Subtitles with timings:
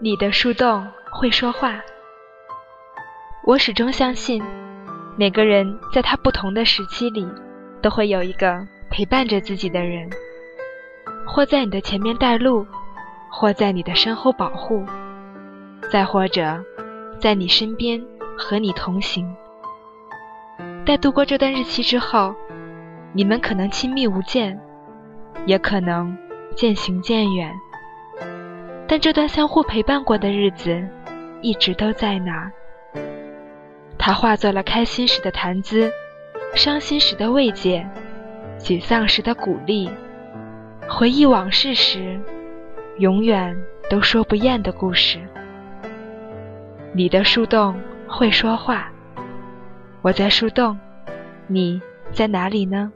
[0.00, 1.80] 你的树洞会说话。
[3.44, 4.42] 我始终相信，
[5.16, 7.24] 每个人在他不同的时期里，
[7.80, 10.10] 都会有一个陪伴着自己的人，
[11.24, 12.66] 或在你的前面带路，
[13.30, 14.84] 或在你的身后保护，
[15.92, 16.60] 再或者
[17.20, 18.04] 在你身边
[18.36, 19.32] 和你同行。
[20.84, 22.34] 在度过这段日期之后，
[23.12, 24.60] 你们可能亲密无间，
[25.46, 26.18] 也可能
[26.56, 27.54] 渐行渐远。
[28.94, 30.80] 但这段相互陪伴过的日子，
[31.40, 32.52] 一直都在那儿。
[33.98, 35.92] 它化作了开心时的谈资，
[36.54, 37.84] 伤心时的慰藉，
[38.56, 39.90] 沮丧时的鼓励，
[40.88, 42.20] 回忆往事时，
[42.98, 45.18] 永远都说不厌的故事。
[46.92, 47.74] 你的树洞
[48.06, 48.92] 会说话。
[50.02, 50.78] 我在树洞，
[51.48, 52.92] 你在哪里呢？